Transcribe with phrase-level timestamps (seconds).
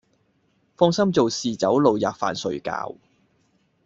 [0.75, 2.95] 放心做事走路喫飯睡覺，